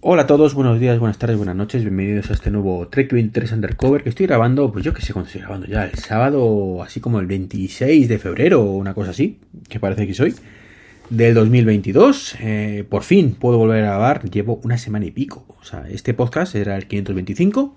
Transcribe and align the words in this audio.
Hola 0.00 0.22
a 0.22 0.26
todos, 0.28 0.54
buenos 0.54 0.78
días, 0.78 0.96
buenas 1.00 1.18
tardes, 1.18 1.36
buenas 1.36 1.56
noches, 1.56 1.82
bienvenidos 1.82 2.30
a 2.30 2.34
este 2.34 2.52
nuevo 2.52 2.86
Trek 2.86 3.12
23 3.12 3.50
Undercover 3.50 4.04
que 4.04 4.10
estoy 4.10 4.26
grabando, 4.26 4.70
pues 4.70 4.84
yo 4.84 4.94
que 4.94 5.02
sé 5.02 5.12
cuándo 5.12 5.26
estoy 5.26 5.40
grabando 5.40 5.66
ya, 5.66 5.86
el 5.86 5.94
sábado, 5.98 6.84
así 6.84 7.00
como 7.00 7.18
el 7.18 7.26
26 7.26 8.08
de 8.08 8.18
febrero 8.20 8.62
o 8.62 8.76
una 8.76 8.94
cosa 8.94 9.10
así, 9.10 9.40
que 9.68 9.80
parece 9.80 10.06
que 10.06 10.14
soy, 10.14 10.36
del 11.10 11.34
2022. 11.34 12.36
Eh, 12.38 12.84
por 12.88 13.02
fin 13.02 13.34
puedo 13.34 13.58
volver 13.58 13.82
a 13.82 13.88
grabar, 13.88 14.30
llevo 14.30 14.60
una 14.62 14.78
semana 14.78 15.04
y 15.04 15.10
pico. 15.10 15.44
O 15.60 15.64
sea, 15.64 15.88
este 15.90 16.14
podcast 16.14 16.54
era 16.54 16.76
el 16.76 16.86
525 16.86 17.76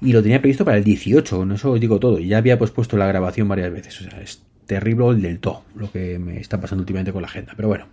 y 0.00 0.12
lo 0.12 0.22
tenía 0.22 0.40
previsto 0.40 0.64
para 0.64 0.76
el 0.76 0.84
18, 0.84 1.36
con 1.36 1.50
eso 1.50 1.72
os 1.72 1.80
digo 1.80 1.98
todo. 1.98 2.20
Ya 2.20 2.38
había 2.38 2.60
pospuesto 2.60 2.96
la 2.96 3.08
grabación 3.08 3.48
varias 3.48 3.72
veces, 3.72 4.00
o 4.02 4.08
sea, 4.08 4.20
es 4.20 4.44
terrible 4.66 5.08
el 5.08 5.20
del 5.20 5.40
todo 5.40 5.64
lo 5.74 5.90
que 5.90 6.20
me 6.20 6.38
está 6.38 6.60
pasando 6.60 6.82
últimamente 6.82 7.12
con 7.12 7.22
la 7.22 7.28
agenda. 7.28 7.54
Pero 7.56 7.66
bueno, 7.66 7.88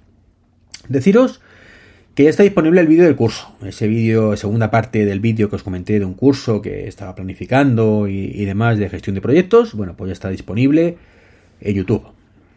deciros 0.90 1.42
que 2.16 2.24
ya 2.24 2.30
está 2.30 2.44
disponible 2.44 2.80
el 2.80 2.88
vídeo 2.88 3.04
del 3.04 3.18
curso. 3.18 3.54
Ese 3.62 3.88
vídeo, 3.88 4.38
segunda 4.38 4.72
parte 4.72 5.06
del 5.06 5.20
vídeo 5.20 5.50
que 5.50 5.58
os 5.58 5.64
comenté 5.64 6.00
de 6.00 6.06
un 6.06 6.14
curso 6.14 6.62
que 6.62 6.88
estaba 6.88 7.14
planificando 7.14 8.08
y, 8.08 8.46
demás 8.46 8.80
de 8.80 8.90
gestión 8.90 9.16
de 9.16 9.22
proyectos, 9.22 9.74
bueno, 9.74 9.96
pues 9.98 10.08
ya 10.08 10.14
está 10.14 10.30
disponible 10.30 10.98
en 11.60 11.76
YouTube. 11.76 12.06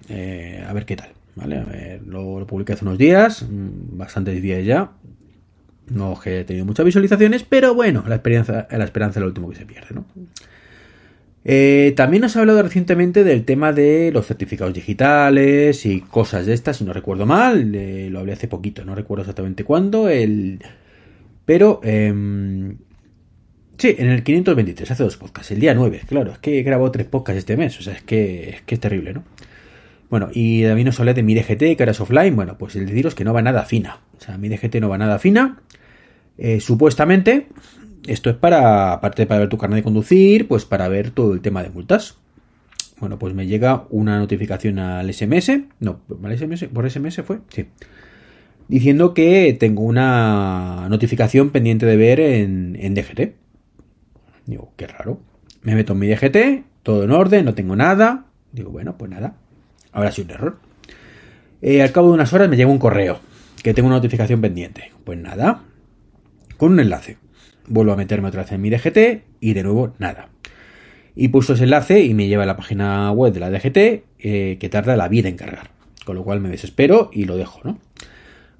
Eh, 0.08 0.64
a 0.66 0.72
ver 0.72 0.86
qué 0.86 0.94
tal, 0.94 1.10
¿vale? 1.34 2.00
lo, 2.06 2.46
publiqué 2.46 2.74
hace 2.74 2.84
unos 2.84 2.98
días, 2.98 3.42
mm, 3.42 3.98
bastantes 3.98 4.40
días 4.40 4.64
ya. 4.64 4.92
No 5.90 6.16
he 6.24 6.44
tenido 6.44 6.64
muchas 6.64 6.86
visualizaciones, 6.86 7.42
pero 7.42 7.74
bueno, 7.74 8.04
la 8.06 8.20
la 8.24 8.84
esperanza 8.84 9.18
es 9.18 9.22
lo 9.22 9.26
último 9.26 9.50
que 9.50 9.56
se 9.56 9.66
pierde, 9.66 9.88
¿no? 9.92 10.04
Eh, 11.50 11.94
también 11.96 12.22
os 12.24 12.36
he 12.36 12.40
hablado 12.40 12.62
recientemente 12.62 13.24
del 13.24 13.46
tema 13.46 13.72
de 13.72 14.10
los 14.12 14.26
certificados 14.26 14.74
digitales 14.74 15.86
y 15.86 16.02
cosas 16.02 16.44
de 16.44 16.52
estas, 16.52 16.76
si 16.76 16.84
no 16.84 16.92
recuerdo 16.92 17.24
mal, 17.24 17.74
eh, 17.74 18.10
lo 18.10 18.18
hablé 18.18 18.34
hace 18.34 18.48
poquito, 18.48 18.84
no 18.84 18.94
recuerdo 18.94 19.22
exactamente 19.22 19.64
cuándo, 19.64 20.10
el... 20.10 20.58
pero... 21.46 21.80
Eh, 21.82 22.12
sí, 23.78 23.96
en 23.96 24.10
el 24.10 24.22
523, 24.22 24.90
hace 24.90 25.02
dos 25.02 25.16
podcasts, 25.16 25.50
el 25.52 25.60
día 25.60 25.72
9, 25.72 26.02
claro, 26.06 26.32
es 26.32 26.38
que 26.38 26.58
he 26.58 26.62
grabado 26.62 26.90
tres 26.90 27.06
podcasts 27.06 27.38
este 27.38 27.56
mes, 27.56 27.78
o 27.78 27.82
sea, 27.82 27.94
es 27.94 28.02
que 28.02 28.50
es, 28.50 28.60
que 28.60 28.74
es 28.74 28.80
terrible, 28.80 29.14
¿no? 29.14 29.24
Bueno, 30.10 30.28
y 30.30 30.64
también 30.64 30.88
os 30.88 31.00
hablé 31.00 31.14
de 31.14 31.22
mi 31.22 31.34
DGT, 31.34 31.58
que 31.58 31.76
ahora 31.78 31.92
es 31.92 32.00
offline, 32.02 32.36
bueno, 32.36 32.58
pues 32.58 32.76
el 32.76 32.84
deciros 32.84 33.14
que 33.14 33.24
no 33.24 33.32
va 33.32 33.40
nada 33.40 33.64
fina, 33.64 34.00
o 34.18 34.20
sea, 34.20 34.36
mi 34.36 34.50
DGT 34.50 34.82
no 34.82 34.90
va 34.90 34.98
nada 34.98 35.18
fina, 35.18 35.62
eh, 36.36 36.60
supuestamente, 36.60 37.46
esto 38.06 38.30
es 38.30 38.36
para, 38.36 38.92
aparte 38.92 39.26
para 39.26 39.40
ver 39.40 39.48
tu 39.48 39.58
carnet 39.58 39.78
de 39.78 39.82
conducir, 39.82 40.48
pues 40.48 40.64
para 40.64 40.88
ver 40.88 41.10
todo 41.10 41.32
el 41.32 41.40
tema 41.40 41.62
de 41.62 41.70
multas. 41.70 42.18
Bueno, 43.00 43.18
pues 43.18 43.34
me 43.34 43.46
llega 43.46 43.84
una 43.90 44.18
notificación 44.18 44.78
al 44.78 45.12
SMS, 45.12 45.60
no, 45.80 46.00
¿al 46.22 46.38
SMS? 46.38 46.64
¿Por 46.64 46.90
SMS 46.90 47.22
fue? 47.22 47.38
Sí. 47.48 47.66
Diciendo 48.66 49.14
que 49.14 49.56
tengo 49.58 49.82
una 49.82 50.88
notificación 50.88 51.50
pendiente 51.50 51.86
de 51.86 51.96
ver 51.96 52.20
en, 52.20 52.76
en 52.80 52.94
DGT. 52.94 53.34
Digo, 54.46 54.72
qué 54.76 54.86
raro. 54.86 55.20
Me 55.62 55.74
meto 55.74 55.92
en 55.92 55.98
mi 56.00 56.08
DGT, 56.08 56.64
todo 56.82 57.04
en 57.04 57.12
orden, 57.12 57.44
no 57.44 57.54
tengo 57.54 57.76
nada. 57.76 58.26
Digo, 58.52 58.70
bueno, 58.70 58.96
pues 58.98 59.10
nada. 59.10 59.36
Habrá 59.92 60.10
sido 60.12 60.26
un 60.26 60.34
error. 60.34 60.58
Eh, 61.62 61.82
al 61.82 61.92
cabo 61.92 62.08
de 62.08 62.14
unas 62.14 62.32
horas 62.32 62.48
me 62.48 62.56
llega 62.56 62.70
un 62.70 62.78
correo 62.78 63.20
que 63.62 63.74
tengo 63.74 63.86
una 63.86 63.96
notificación 63.96 64.40
pendiente. 64.40 64.92
Pues 65.04 65.18
nada, 65.18 65.62
con 66.56 66.72
un 66.72 66.80
enlace 66.80 67.16
vuelvo 67.68 67.92
a 67.92 67.96
meterme 67.96 68.28
otra 68.28 68.42
vez 68.42 68.52
en 68.52 68.60
mi 68.60 68.70
DGT 68.70 69.22
y 69.40 69.54
de 69.54 69.62
nuevo 69.62 69.94
nada. 69.98 70.28
Y 71.14 71.28
puso 71.28 71.54
ese 71.54 71.64
enlace 71.64 72.00
y 72.02 72.14
me 72.14 72.28
lleva 72.28 72.44
a 72.44 72.46
la 72.46 72.56
página 72.56 73.10
web 73.12 73.32
de 73.32 73.40
la 73.40 73.50
DGT 73.50 73.76
eh, 74.18 74.56
que 74.60 74.68
tarda 74.68 74.96
la 74.96 75.08
vida 75.08 75.28
en 75.28 75.36
cargar. 75.36 75.70
Con 76.04 76.16
lo 76.16 76.24
cual 76.24 76.40
me 76.40 76.48
desespero 76.48 77.10
y 77.12 77.24
lo 77.24 77.36
dejo, 77.36 77.60
¿no? 77.64 77.78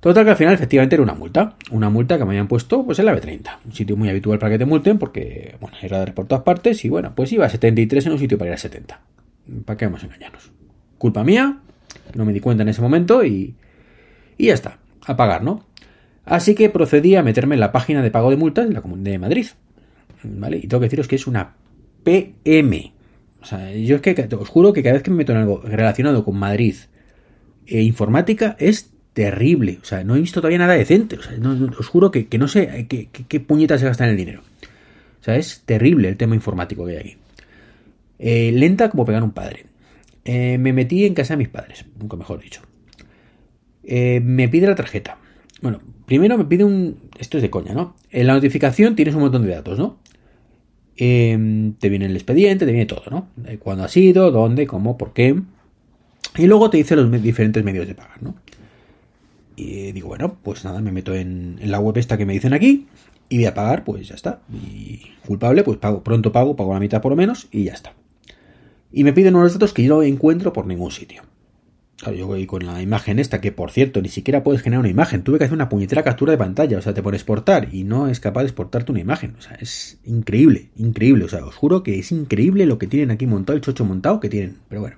Total 0.01 0.25
que 0.25 0.31
al 0.31 0.37
final 0.37 0.55
efectivamente 0.55 0.95
era 0.95 1.03
una 1.03 1.15
multa. 1.15 1.57
Una 1.71 1.91
multa 1.91 2.19
que 2.19 2.25
me 2.25 2.31
habían 2.31 2.49
puesto 2.49 2.85
pues 2.85 2.99
en 2.99 3.07
la 3.07 3.15
B30. 3.15 3.59
Un 3.65 3.73
sitio 3.73 3.97
muy 3.97 4.09
habitual 4.09 4.39
para 4.39 4.53
que 4.53 4.59
te 4.59 4.65
multen 4.65 4.99
porque, 4.99 5.57
bueno, 5.61 5.77
era 5.83 6.05
de 6.05 6.13
por 6.13 6.27
todas 6.27 6.45
partes 6.45 6.85
y 6.85 6.89
bueno, 6.89 7.13
pues 7.15 7.33
iba 7.33 7.47
a 7.47 7.49
73 7.49 8.07
en 8.07 8.13
un 8.13 8.19
sitio 8.19 8.39
para 8.39 8.51
ir 8.51 8.55
a 8.55 8.59
70. 8.59 9.01
¿Para 9.65 9.77
qué 9.77 9.87
vamos 9.87 10.03
a 10.03 10.07
engañarnos? 10.07 10.53
Culpa 10.99 11.25
mía, 11.25 11.59
no 12.15 12.25
me 12.25 12.33
di 12.33 12.41
cuenta 12.41 12.63
en 12.63 12.69
ese 12.69 12.83
momento 12.83 13.25
y, 13.25 13.55
y 14.37 14.47
ya 14.47 14.55
está. 14.55 14.79
A 15.07 15.17
pagar, 15.17 15.43
¿no? 15.43 15.65
Así 16.29 16.55
que 16.55 16.69
procedí 16.69 17.17
a 17.17 17.23
meterme 17.23 17.55
en 17.55 17.61
la 17.61 17.73
página 17.73 18.03
de 18.03 18.11
pago 18.11 18.31
de 18.31 18.37
multas 18.37 18.69
de 18.69 18.75
la 18.75 18.83
Comunidad 18.83 19.13
de 19.13 19.19
Madrid. 19.19 19.47
¿Vale? 20.23 20.59
Y 20.59 20.67
tengo 20.67 20.81
que 20.81 20.87
deciros 20.87 21.09
que 21.09 21.17
es 21.17 21.27
una 21.27 21.55
PM. 22.05 22.93
O 23.41 23.45
sea, 23.45 23.73
yo 23.73 23.97
es 23.97 24.03
que 24.03 24.29
os 24.37 24.49
juro 24.49 24.73
que 24.73 24.83
cada 24.83 24.95
vez 24.95 25.03
que 25.03 25.11
me 25.11 25.19
meto 25.19 25.33
en 25.33 25.39
algo 25.39 25.61
relacionado 25.63 26.25
con 26.25 26.37
Madrid 26.37 26.75
e 27.67 27.83
informática 27.83 28.57
es 28.59 28.91
terrible. 29.13 29.79
O 29.81 29.85
sea, 29.85 30.05
no 30.05 30.17
he 30.17 30.21
visto 30.21 30.41
todavía 30.41 30.59
nada 30.59 30.75
decente. 30.75 31.17
O 31.17 31.23
sea, 31.23 31.37
os 31.79 31.89
juro 31.89 32.11
que, 32.11 32.27
no 32.39 32.49
sé 32.49 32.87
qué, 32.89 33.41
puñetas 33.41 33.81
se 33.81 33.87
gastan 33.87 34.11
el 34.11 34.17
dinero. 34.17 34.43
O 35.21 35.25
sea, 35.25 35.37
es 35.37 35.63
terrible 35.65 36.09
el 36.09 36.17
tema 36.17 36.35
informático 36.35 36.85
que 36.85 36.93
hay 36.93 36.99
aquí. 36.99 37.17
Eh, 38.19 38.53
lenta 38.53 38.91
como 38.91 39.05
pegar 39.05 39.23
un 39.23 39.33
padre. 39.33 39.67
Eh, 40.25 40.59
me 40.59 40.73
metí 40.73 41.05
en 41.07 41.15
casa 41.15 41.35
de 41.35 41.39
mis 41.39 41.49
padres, 41.49 41.87
nunca 41.99 42.17
mejor 42.17 42.41
dicho. 42.41 42.61
Eh, 43.85 44.21
me 44.23 44.49
pide 44.49 44.67
la 44.67 44.75
tarjeta. 44.75 45.17
Bueno, 45.63 45.81
primero 46.09 46.39
me 46.39 46.45
pide 46.47 46.65
un... 46.65 46.97
Esto 47.19 47.37
es 47.37 47.43
de 47.43 47.51
coña, 47.51 47.75
¿no? 47.75 47.95
En 48.11 48.27
la 48.27 48.33
notificación 48.33 48.97
tienes 48.97 49.15
un 49.15 49.21
montón 49.21 49.43
de 49.43 49.51
datos, 49.51 49.79
¿no? 49.79 49.99
Em, 50.97 51.75
te 51.75 51.91
viene 51.91 52.07
el 52.07 52.17
expediente, 52.17 52.67
te 52.67 52.73
viene 52.73 52.87
todo, 52.87 53.05
¿no? 53.11 53.29
Cuándo 53.61 53.85
ha 53.85 53.89
sido, 53.89 54.33
dónde, 54.33 54.67
cómo, 54.67 54.99
por 54.99 55.13
qué. 55.13 55.41
Y 56.37 56.47
luego 56.47 56.71
te 56.71 56.79
dice 56.79 56.97
los 56.97 57.23
diferentes 57.23 57.63
medios 57.63 57.87
de 57.87 57.95
pagar, 57.95 58.23
¿no? 58.23 58.35
Y 59.55 59.93
digo, 59.93 60.09
bueno, 60.09 60.39
pues 60.43 60.65
nada, 60.65 60.81
me 60.81 60.93
meto 60.93 61.15
en, 61.15 61.59
la 61.63 61.79
web 61.79 61.99
esta 61.99 62.17
que 62.17 62.25
me 62.25 62.33
dicen 62.33 62.55
aquí 62.55 62.87
y 63.29 63.37
voy 63.37 63.47
a 63.47 63.55
pagar, 63.55 63.85
pues 63.85 64.09
ya 64.09 64.15
está. 64.15 64.41
Y 64.51 65.03
culpable, 65.27 65.63
pues 65.63 65.77
pago, 65.77 66.03
pronto 66.03 66.33
pago, 66.33 66.57
pago 66.57 66.73
la 66.73 66.81
mitad 66.81 67.03
por 67.03 67.13
lo 67.13 67.17
menos 67.17 67.49
y 67.51 67.65
ya 67.65 67.75
está. 67.75 67.93
Y 68.91 69.05
me 69.05 69.13
piden 69.13 69.37
unos 69.37 69.53
datos 69.53 69.75
que 69.75 69.83
yo 69.83 69.97
no 69.97 70.03
encuentro 70.03 70.55
por 70.55 70.67
ningún 70.67 70.91
sitio. 70.91 71.23
Yo 72.07 72.29
voy 72.29 72.47
con 72.47 72.65
la 72.65 72.81
imagen 72.81 73.19
esta, 73.19 73.41
que 73.41 73.51
por 73.51 73.73
cierto, 73.73 74.01
ni 74.01 74.09
siquiera 74.09 74.45
puedes 74.45 74.63
generar 74.63 74.81
una 74.81 74.89
imagen. 74.89 75.25
Tuve 75.25 75.39
que 75.39 75.45
hacer 75.45 75.55
una 75.55 75.69
puñetera 75.69 76.05
captura 76.05 76.31
de 76.31 76.39
pantalla. 76.39 76.79
O 76.79 76.83
sea, 76.83 76.95
te 76.95 77.03
pones 77.03 77.23
exportar 77.23 77.75
y 77.75 77.83
no 77.83 78.07
es 78.07 78.21
capaz 78.21 78.43
de 78.43 78.47
exportarte 78.47 78.93
una 78.93 79.01
imagen. 79.01 79.35
O 79.37 79.43
sea, 79.43 79.57
es 79.61 79.99
increíble, 80.05 80.71
increíble. 80.77 81.25
O 81.25 81.29
sea, 81.29 81.45
os 81.45 81.57
juro 81.57 81.83
que 81.83 81.99
es 81.99 82.13
increíble 82.13 82.67
lo 82.67 82.79
que 82.79 82.87
tienen 82.87 83.11
aquí 83.11 83.27
montado, 83.27 83.57
el 83.57 83.63
chocho 83.63 83.85
montado 83.85 84.21
que 84.21 84.29
tienen. 84.29 84.59
Pero 84.69 84.83
bueno. 84.83 84.97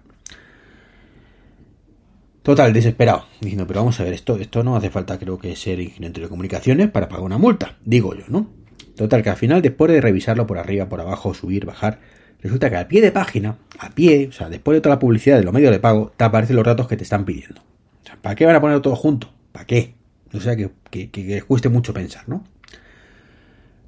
Total, 2.42 2.72
desesperado. 2.72 3.24
Diciendo, 3.40 3.66
pero 3.66 3.80
vamos 3.80 3.98
a 4.00 4.04
ver, 4.04 4.12
esto, 4.12 4.36
esto 4.36 4.62
no 4.62 4.76
hace 4.76 4.90
falta, 4.90 5.18
creo 5.18 5.38
que 5.38 5.56
ser 5.56 5.80
ingeniero 5.80 6.08
de 6.08 6.14
telecomunicaciones 6.14 6.90
para 6.90 7.08
pagar 7.08 7.24
una 7.24 7.38
multa. 7.38 7.78
Digo 7.84 8.14
yo, 8.14 8.24
¿no? 8.28 8.50
Total, 8.96 9.22
que 9.22 9.30
al 9.30 9.36
final, 9.36 9.62
después 9.62 9.90
de 9.90 10.00
revisarlo 10.00 10.46
por 10.46 10.58
arriba, 10.58 10.88
por 10.88 11.00
abajo, 11.00 11.32
subir, 11.32 11.64
bajar, 11.64 12.00
Resulta 12.42 12.70
que 12.70 12.76
a 12.76 12.88
pie 12.88 13.00
de 13.02 13.12
página, 13.12 13.56
a 13.78 13.90
pie, 13.90 14.28
o 14.28 14.32
sea, 14.32 14.48
después 14.48 14.76
de 14.76 14.80
toda 14.80 14.96
la 14.96 14.98
publicidad 14.98 15.38
de 15.38 15.44
los 15.44 15.52
medios 15.52 15.70
de 15.72 15.78
pago, 15.78 16.12
te 16.16 16.24
aparecen 16.24 16.56
los 16.56 16.64
datos 16.64 16.88
que 16.88 16.96
te 16.96 17.04
están 17.04 17.24
pidiendo. 17.24 17.62
¿para 18.22 18.34
qué 18.34 18.46
van 18.46 18.56
a 18.56 18.60
poner 18.60 18.80
todo 18.80 18.96
junto? 18.96 19.32
¿Para 19.52 19.66
qué? 19.66 19.94
O 20.32 20.40
sea, 20.40 20.56
que, 20.56 20.70
que, 20.90 21.42
cueste 21.42 21.68
mucho 21.68 21.92
pensar, 21.92 22.28
¿no? 22.28 22.44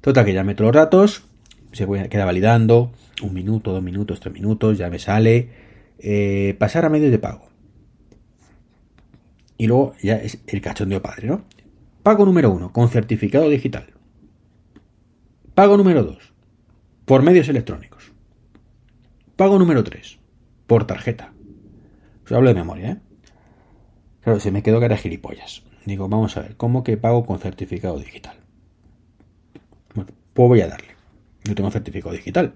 Total, 0.01 0.25
que 0.25 0.33
ya 0.33 0.43
meto 0.43 0.63
los 0.63 0.73
datos, 0.73 1.23
se 1.71 1.87
queda 2.09 2.25
validando, 2.25 2.91
un 3.21 3.33
minuto, 3.33 3.71
dos 3.71 3.81
minutos, 3.81 4.19
tres 4.19 4.33
minutos, 4.33 4.77
ya 4.77 4.89
me 4.89 4.99
sale. 4.99 5.49
Eh, 5.99 6.55
pasar 6.59 6.83
a 6.85 6.89
medios 6.89 7.11
de 7.11 7.19
pago. 7.19 7.47
Y 9.57 9.67
luego 9.67 9.93
ya 10.01 10.17
es 10.17 10.39
el 10.47 10.59
cachondeo 10.59 11.01
padre, 11.01 11.27
¿no? 11.27 11.45
Pago 12.01 12.25
número 12.25 12.51
uno, 12.51 12.73
con 12.73 12.89
certificado 12.89 13.47
digital. 13.49 13.85
Pago 15.55 15.77
número 15.77 16.03
dos, 16.03 16.33
por 17.05 17.21
medios 17.21 17.47
electrónicos. 17.47 17.92
Pago 19.35 19.57
número 19.57 19.83
3. 19.83 20.19
Por 20.67 20.85
tarjeta. 20.85 21.33
Os 22.25 22.31
hablo 22.31 22.49
de 22.49 22.55
memoria, 22.55 22.91
¿eh? 22.91 22.97
Claro, 24.21 24.39
se 24.39 24.51
me 24.51 24.63
quedó 24.63 24.79
que 24.79 24.85
era 24.85 24.97
gilipollas. 24.97 25.63
Digo, 25.85 26.07
vamos 26.07 26.37
a 26.37 26.41
ver, 26.41 26.55
¿cómo 26.55 26.83
que 26.83 26.97
pago 26.97 27.25
con 27.25 27.39
certificado 27.39 27.97
digital? 27.97 28.37
Bueno, 29.95 30.11
pues 30.33 30.47
voy 30.47 30.61
a 30.61 30.67
darle. 30.67 30.95
Yo 31.43 31.55
tengo 31.55 31.71
certificado 31.71 32.13
digital. 32.13 32.53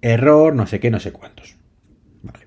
Error, 0.00 0.54
no 0.54 0.66
sé 0.66 0.80
qué, 0.80 0.90
no 0.90 0.98
sé 0.98 1.12
cuántos. 1.12 1.56
Vale. 2.22 2.46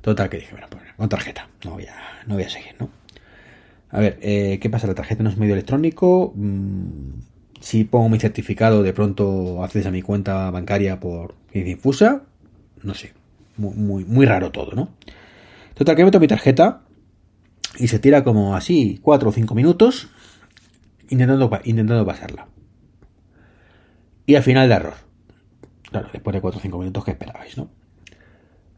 Total, 0.00 0.30
que 0.30 0.38
dije, 0.38 0.52
bueno, 0.52 0.68
pues 0.70 0.82
con 0.96 1.08
tarjeta. 1.08 1.48
No 1.64 1.72
voy 1.72 1.86
a, 1.86 2.22
no 2.26 2.34
voy 2.34 2.44
a 2.44 2.48
seguir, 2.48 2.76
¿no? 2.78 2.88
A 3.90 4.00
ver, 4.00 4.18
eh, 4.22 4.58
¿qué 4.60 4.70
pasa? 4.70 4.86
La 4.86 4.94
tarjeta 4.94 5.22
no 5.22 5.30
es 5.30 5.36
medio 5.36 5.54
electrónico. 5.54 6.32
Mm, 6.34 7.18
si 7.64 7.84
pongo 7.84 8.10
mi 8.10 8.18
certificado, 8.18 8.82
de 8.82 8.92
pronto 8.92 9.64
accedes 9.64 9.86
a 9.86 9.90
mi 9.90 10.02
cuenta 10.02 10.50
bancaria 10.50 11.00
por 11.00 11.34
infusa. 11.54 12.24
No 12.82 12.92
sé. 12.92 13.14
Muy, 13.56 14.04
muy, 14.04 14.26
raro 14.26 14.50
todo, 14.50 14.72
¿no? 14.72 14.90
Total, 15.72 15.96
que 15.96 16.04
meto 16.04 16.20
mi 16.20 16.28
tarjeta 16.28 16.82
y 17.78 17.88
se 17.88 17.98
tira 17.98 18.22
como 18.22 18.54
así 18.54 19.00
4 19.00 19.30
o 19.30 19.32
5 19.32 19.54
minutos 19.54 20.10
intentando, 21.08 21.50
intentando 21.64 22.04
pasarla. 22.04 22.48
Y 24.26 24.34
al 24.34 24.42
final 24.42 24.68
de 24.68 24.74
error. 24.74 24.94
Claro, 25.90 26.10
después 26.12 26.34
de 26.34 26.42
4 26.42 26.58
o 26.58 26.60
5 26.60 26.78
minutos 26.78 27.02
que 27.02 27.12
esperabais, 27.12 27.56
¿no? 27.56 27.70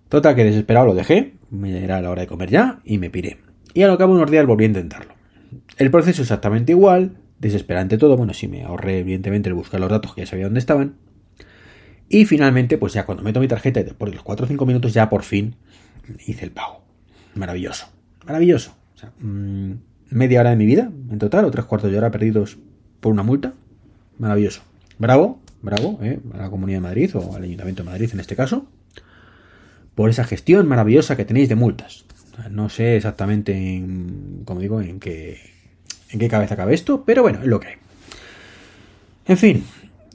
Total, 0.09 0.37
que 0.37 0.45
desesperado 0.45 0.87
lo 0.87 0.95
dejé, 0.95 1.35
me 1.51 1.83
era 1.83 2.01
la 2.01 2.11
hora 2.11 2.21
de 2.21 2.29
comer 2.29 2.51
ya 2.51 2.79
y 2.85 2.99
me 2.99 3.11
piré. 3.11 3.39
Y 3.75 3.83
a 3.83 3.89
lo 3.89 3.99
cabo 3.99 4.13
de 4.13 4.21
unos 4.21 4.31
días 4.31 4.47
volví 4.47 4.63
a 4.63 4.69
intentarlo. 4.69 5.13
El 5.77 5.91
proceso 5.91 6.23
es 6.23 6.29
exactamente 6.29 6.71
igual, 6.71 7.17
desesperante 7.39 7.99
todo, 7.99 8.17
bueno, 8.17 8.35
sí 8.35 8.49
me 8.49 8.63
ahorré 8.63 9.01
evidentemente 9.01 9.49
el 9.49 9.55
buscar 9.55 9.81
los 9.81 9.91
datos 9.91 10.15
que 10.15 10.23
ya 10.23 10.27
sabía 10.27 10.45
dónde 10.45 10.61
estaban. 10.61 10.97
Y 12.09 12.25
finalmente, 12.25 12.79
pues 12.79 12.93
ya 12.93 13.05
cuando 13.05 13.25
meto 13.25 13.41
mi 13.41 13.49
tarjeta, 13.49 13.83
por 13.99 14.13
los 14.13 14.23
4 14.23 14.45
o 14.45 14.49
5 14.49 14.67
minutos 14.67 14.95
ya 14.95 15.09
por 15.09 15.23
fin 15.23 15.57
hice 16.27 16.45
el 16.45 16.53
pago. 16.53 16.83
Maravilloso, 17.35 17.89
maravilloso. 18.25 18.77
O 18.95 18.99
sea, 18.99 19.13
mmm, 19.19 19.73
media 20.11 20.41
hora 20.41 20.51
de 20.51 20.57
mi 20.57 20.67
vida 20.67 20.91
en 21.11 21.19
total, 21.19 21.45
o 21.45 21.51
tres 21.51 21.67
cuartos 21.67 21.91
de 21.91 21.99
hora 21.99 22.11
perdidos 22.11 22.59
por 23.01 23.13
una 23.13 23.23
multa. 23.23 23.55
Maravilloso. 24.19 24.63
Bravo, 24.99 25.41
bravo, 25.63 25.99
¿eh? 26.03 26.21
a 26.33 26.39
la 26.39 26.51
Comunidad 26.51 26.79
de 26.79 26.83
Madrid 26.83 27.17
o 27.17 27.37
al 27.37 27.43
Ayuntamiento 27.43 27.83
de 27.83 27.91
Madrid 27.91 28.11
en 28.13 28.21
este 28.21 28.37
caso, 28.37 28.67
por 29.95 30.09
esa 30.09 30.25
gestión 30.25 30.67
maravillosa 30.67 31.17
que 31.17 31.25
tenéis 31.25 31.49
de 31.49 31.57
multas. 31.57 32.05
No 32.51 32.69
sé 32.69 32.97
exactamente, 32.97 33.53
en, 33.53 34.43
como 34.45 34.61
digo, 34.61 34.81
en 34.81 35.01
qué, 35.01 35.39
en 36.11 36.19
qué 36.19 36.29
cabeza 36.29 36.57
cabe 36.57 36.75
esto, 36.75 37.05
pero 37.05 37.23
bueno, 37.23 37.41
es 37.41 37.47
lo 37.47 37.61
que 37.61 37.69
hay. 37.69 37.75
En 39.27 39.37
fin, 39.37 39.65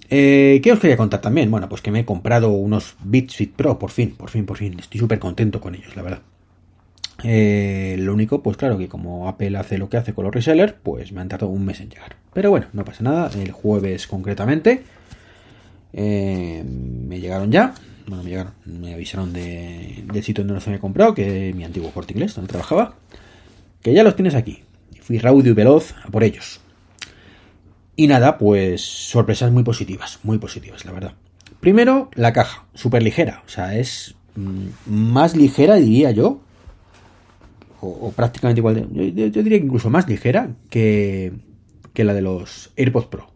eh, 0.10 0.60
¿qué 0.64 0.72
os 0.72 0.80
quería 0.80 0.98
contar 0.98 1.22
también? 1.22 1.50
Bueno, 1.52 1.70
pues 1.70 1.82
que 1.82 1.92
me 1.92 2.02
he 2.02 2.06
comprado 2.06 2.50
unos 2.50 2.96
Beats 3.04 3.36
Fit 3.36 3.54
Pro, 3.54 3.80
por 3.80 3.92
fin, 3.92 4.12
por 4.12 4.30
fin, 4.30 4.46
por 4.46 4.58
fin. 4.58 4.78
Estoy 4.80 5.00
súper 5.00 5.20
contento 5.20 5.62
con 5.62 5.76
ellos, 5.76 5.96
la 5.96 6.02
verdad. 6.02 6.22
Eh, 7.24 7.96
lo 8.00 8.14
único, 8.14 8.42
pues 8.42 8.58
claro, 8.58 8.78
que 8.78 8.88
como 8.88 9.28
Apple 9.28 9.58
hace 9.58 9.78
lo 9.78 9.90
que 9.90 9.98
hace 9.98 10.14
con 10.14 10.26
los 10.26 10.34
resellers, 10.34 10.74
pues 10.84 11.12
me 11.12 11.22
han 11.22 11.30
tardado 11.30 11.52
un 11.52 11.66
mes 11.66 11.80
en 11.80 11.90
llegar. 11.90 12.16
Pero 12.34 12.50
bueno, 12.50 12.68
no 12.74 12.84
pasa 12.84 13.04
nada. 13.04 13.30
El 13.40 13.52
jueves 13.52 14.08
concretamente 14.08 14.84
eh, 15.94 16.64
me 16.66 17.20
llegaron 17.20 17.52
ya. 17.52 17.74
Bueno, 18.08 18.24
me 18.24 18.30
llegaron, 18.30 18.54
me 18.66 18.94
avisaron 18.94 19.32
de, 19.32 20.04
del 20.12 20.24
sitio 20.24 20.44
donde 20.44 20.56
los 20.56 20.68
había 20.68 20.80
comprado, 20.80 21.14
que 21.14 21.54
mi 21.56 21.64
antiguo 21.64 21.92
corte 21.92 22.14
inglés, 22.14 22.36
donde 22.36 22.50
trabajaba. 22.50 22.96
Que 23.82 23.94
ya 23.94 24.04
los 24.04 24.16
tienes 24.16 24.36
aquí. 24.36 24.64
Fui 25.12 25.20
raudio 25.20 25.52
y 25.52 25.54
veloz 25.54 25.94
por 26.10 26.24
ellos. 26.24 26.62
Y 27.98 28.08
nada, 28.08 28.38
pues 28.38 28.80
sorpresas 28.80 29.52
muy 29.52 29.62
positivas, 29.62 30.20
muy 30.24 30.38
positivas, 30.38 30.86
la 30.86 30.94
verdad. 30.94 31.16
Primero, 31.60 32.10
la 32.16 32.32
caja, 32.32 32.64
súper 32.74 33.04
ligera. 33.04 33.44
O 33.46 33.50
sea, 33.50 33.78
es 33.78 34.16
mm, 34.36 34.68
más 34.86 35.36
ligera, 35.36 35.76
diría 35.76 36.12
yo, 36.12 36.40
o, 37.82 38.14
prácticamente 38.16 38.62
igual, 38.62 38.88
de, 38.90 39.14
yo, 39.14 39.44
diría 39.44 39.60
que 39.60 39.66
incluso 39.66 39.90
más 39.90 40.08
ligera 40.08 40.52
que, 40.70 41.34
que 41.94 42.06
la 42.06 42.14
de 42.14 42.22
los 42.22 42.72
AirPods 42.78 43.08
Pro. 43.08 43.28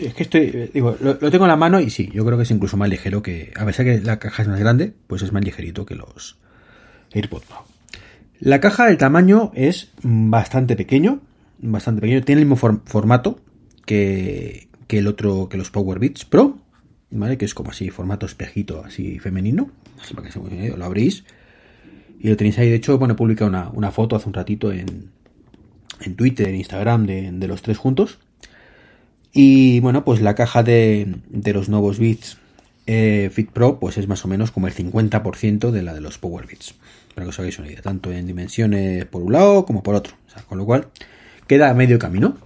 Es 0.00 0.14
que 0.14 0.22
estoy, 0.22 0.50
eh, 0.54 0.70
digo, 0.72 0.96
lo, 0.98 1.18
tengo 1.18 1.44
en 1.44 1.50
la 1.50 1.56
mano 1.56 1.78
y 1.78 1.90
sí, 1.90 2.08
yo 2.10 2.24
creo 2.24 2.38
que 2.38 2.44
es 2.44 2.50
incluso 2.50 2.78
más 2.78 2.88
ligero 2.88 3.22
que, 3.22 3.52
a 3.54 3.66
pesar 3.66 3.84
que 3.84 4.00
la 4.00 4.18
caja 4.18 4.44
es 4.44 4.48
más 4.48 4.60
grande, 4.60 4.94
pues 5.08 5.20
es 5.20 5.30
más 5.30 5.44
ligerito 5.44 5.84
que 5.84 5.94
los 5.94 6.38
AirPods 7.12 7.44
Pro. 7.44 7.77
La 8.40 8.60
caja 8.60 8.86
del 8.86 8.98
tamaño 8.98 9.50
es 9.54 9.90
bastante 10.02 10.76
pequeño, 10.76 11.20
bastante 11.58 12.00
pequeño, 12.00 12.22
tiene 12.22 12.42
el 12.42 12.48
mismo 12.48 12.80
formato 12.84 13.40
que, 13.84 14.68
que 14.86 14.98
el 14.98 15.06
otro, 15.08 15.48
que 15.48 15.56
los 15.56 15.70
Power 15.70 15.98
Beats 15.98 16.24
Pro, 16.24 16.58
¿vale? 17.10 17.36
Que 17.36 17.44
es 17.44 17.54
como 17.54 17.70
así, 17.70 17.90
formato 17.90 18.26
espejito, 18.26 18.84
así 18.84 19.18
femenino, 19.18 19.70
así 20.00 20.14
para 20.14 20.26
que 20.26 20.32
se 20.32 20.76
lo 20.76 20.84
abrís 20.84 21.24
y 22.20 22.28
lo 22.28 22.36
tenéis 22.36 22.58
ahí. 22.58 22.68
De 22.68 22.76
hecho, 22.76 22.98
bueno, 22.98 23.14
he 23.14 23.16
publicado 23.16 23.70
una, 23.72 23.90
foto 23.90 24.16
hace 24.16 24.28
un 24.28 24.34
ratito 24.34 24.72
en, 24.72 25.10
en 26.00 26.16
Twitter, 26.16 26.48
en 26.48 26.56
Instagram, 26.56 27.06
de, 27.06 27.48
los 27.48 27.62
tres 27.62 27.78
juntos. 27.78 28.18
Y 29.32 29.80
bueno, 29.80 30.04
pues 30.04 30.20
la 30.20 30.34
caja 30.34 30.62
de, 30.62 31.16
de 31.28 31.52
los 31.52 31.68
nuevos 31.68 31.98
Beats 31.98 32.38
eh, 32.86 33.30
Fit 33.32 33.50
Pro, 33.50 33.78
pues 33.78 33.98
es 33.98 34.08
más 34.08 34.24
o 34.24 34.28
menos 34.28 34.50
como 34.50 34.66
el 34.66 34.74
50% 34.74 35.70
de 35.70 35.82
la 35.82 35.94
de 35.94 36.00
los 36.00 36.18
Power 36.18 36.46
Beats. 36.46 36.74
Que 37.22 37.30
os 37.30 37.38
hagáis 37.38 37.58
una 37.58 37.68
idea, 37.68 37.82
tanto 37.82 38.12
en 38.12 38.26
dimensiones 38.26 39.04
por 39.06 39.22
un 39.22 39.32
lado 39.32 39.64
como 39.64 39.82
por 39.82 39.94
otro. 39.94 40.14
con 40.48 40.58
lo 40.58 40.64
cual, 40.64 40.88
queda 41.46 41.72
medio 41.74 41.98
camino. 41.98 42.36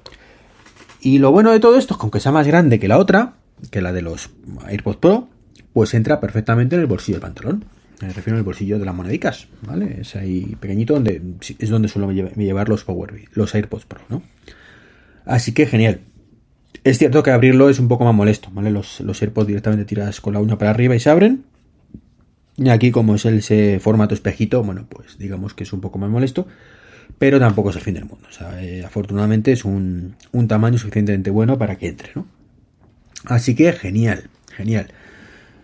Y 1.00 1.18
lo 1.18 1.32
bueno 1.32 1.50
de 1.50 1.60
todo 1.60 1.76
esto 1.76 1.94
es 1.94 1.98
que 1.98 2.02
aunque 2.02 2.20
sea 2.20 2.32
más 2.32 2.46
grande 2.46 2.78
que 2.78 2.88
la 2.88 2.98
otra, 2.98 3.34
que 3.70 3.82
la 3.82 3.92
de 3.92 4.02
los 4.02 4.30
AirPods 4.66 4.98
Pro, 4.98 5.28
pues 5.72 5.94
entra 5.94 6.20
perfectamente 6.20 6.76
en 6.76 6.80
el 6.80 6.86
bolsillo 6.86 7.16
del 7.16 7.22
pantalón. 7.22 7.64
Me 8.00 8.12
refiero 8.12 8.36
al 8.36 8.44
bolsillo 8.44 8.78
de 8.78 8.84
las 8.84 8.94
monedicas, 8.94 9.48
¿vale? 9.62 9.98
Es 10.00 10.16
ahí 10.16 10.56
pequeñito 10.58 10.94
donde 10.94 11.22
es 11.58 11.68
donde 11.70 11.88
suelo 11.88 12.10
llevar 12.10 12.68
los 12.68 12.84
Power 12.84 13.12
los 13.32 13.54
AirPods 13.54 13.84
Pro, 13.84 14.00
¿no? 14.08 14.22
Así 15.24 15.52
que 15.52 15.66
genial. 15.66 16.00
Es 16.82 16.98
cierto 16.98 17.22
que 17.22 17.30
abrirlo 17.30 17.68
es 17.68 17.78
un 17.78 17.86
poco 17.86 18.04
más 18.04 18.14
molesto, 18.14 18.48
¿vale? 18.52 18.70
Los, 18.70 19.00
los 19.00 19.22
AirPods 19.22 19.46
directamente 19.46 19.84
tiras 19.84 20.20
con 20.20 20.34
la 20.34 20.40
uña 20.40 20.58
para 20.58 20.72
arriba 20.72 20.96
y 20.96 21.00
se 21.00 21.10
abren. 21.10 21.44
Y 22.56 22.68
aquí, 22.68 22.90
como 22.90 23.14
es 23.14 23.24
ese 23.24 23.80
formato 23.80 24.14
espejito, 24.14 24.62
bueno, 24.62 24.86
pues 24.88 25.18
digamos 25.18 25.54
que 25.54 25.64
es 25.64 25.72
un 25.72 25.80
poco 25.80 25.98
más 25.98 26.10
molesto. 26.10 26.46
Pero 27.18 27.38
tampoco 27.38 27.70
es 27.70 27.76
el 27.76 27.82
fin 27.82 27.94
del 27.94 28.04
mundo. 28.04 28.26
O 28.28 28.32
sea, 28.32 28.62
eh, 28.62 28.84
afortunadamente 28.84 29.52
es 29.52 29.64
un, 29.64 30.16
un 30.32 30.48
tamaño 30.48 30.78
suficientemente 30.78 31.30
bueno 31.30 31.58
para 31.58 31.76
que 31.76 31.88
entre, 31.88 32.10
¿no? 32.14 32.26
Así 33.24 33.54
que 33.54 33.72
genial, 33.72 34.28
genial. 34.56 34.88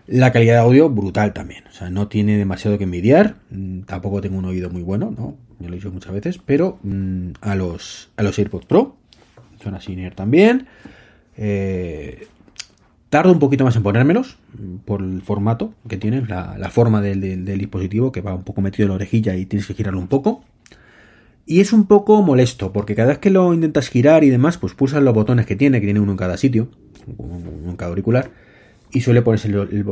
La 0.07 0.31
calidad 0.31 0.55
de 0.55 0.59
audio, 0.61 0.89
brutal 0.89 1.33
también. 1.33 1.65
O 1.67 1.71
sea, 1.71 1.89
no 1.89 2.07
tiene 2.07 2.37
demasiado 2.37 2.77
que 2.77 2.85
envidiar. 2.85 3.35
Mm, 3.51 3.81
tampoco 3.81 4.21
tengo 4.21 4.37
un 4.37 4.45
oído 4.45 4.69
muy 4.69 4.81
bueno, 4.81 5.13
¿no? 5.15 5.37
Ya 5.59 5.67
lo 5.67 5.73
he 5.73 5.77
dicho 5.77 5.91
muchas 5.91 6.13
veces. 6.13 6.39
Pero 6.43 6.79
mm, 6.83 7.31
a, 7.41 7.55
los, 7.55 8.09
a 8.15 8.23
los 8.23 8.37
AirPods 8.39 8.65
Pro 8.65 8.95
son 9.61 9.75
así 9.75 9.95
también. 10.15 10.67
Eh, 11.37 12.27
tardo 13.09 13.31
un 13.31 13.39
poquito 13.39 13.63
más 13.63 13.75
en 13.75 13.83
ponérmelos 13.83 14.37
mm, 14.57 14.77
por 14.85 15.01
el 15.01 15.21
formato 15.21 15.73
que 15.87 15.97
tienen, 15.97 16.27
la, 16.27 16.69
forma 16.69 17.01
del, 17.01 17.45
dispositivo 17.45 18.11
que 18.11 18.21
va 18.21 18.35
un 18.35 18.43
poco 18.43 18.61
metido 18.61 18.85
en 18.85 18.89
la 18.89 18.95
orejilla 18.95 19.35
y 19.35 19.45
tienes 19.45 19.67
que 19.67 19.73
girarlo 19.73 19.99
un 19.99 20.07
poco. 20.07 20.43
Y 21.45 21.61
es 21.61 21.73
un 21.73 21.87
poco 21.87 22.21
molesto 22.21 22.71
porque 22.71 22.93
cada 22.93 23.09
vez 23.09 23.17
que 23.17 23.31
lo 23.31 23.53
intentas 23.53 23.89
girar 23.89 24.23
y 24.23 24.29
demás, 24.29 24.57
pues 24.57 24.75
pulsas 24.75 25.01
los 25.01 25.15
botones 25.15 25.47
que 25.47 25.55
tiene, 25.55 25.79
que 25.79 25.87
tiene 25.87 25.99
uno 25.99 26.11
en 26.11 26.17
cada 26.17 26.37
sitio, 26.37 26.69
uno 27.17 27.71
en 27.71 27.75
cada 27.75 27.89
auricular 27.89 28.29
y 28.91 29.01
suele 29.01 29.21
ponerse 29.21 29.47
el, 29.47 29.85